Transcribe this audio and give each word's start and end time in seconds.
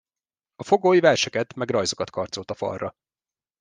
A 0.55 0.63
fogoly 0.63 0.99
verseket 0.99 1.53
meg 1.53 1.69
rajzokat 1.69 2.09
karcolt 2.09 2.51
a 2.51 2.53
falra. 2.53 2.95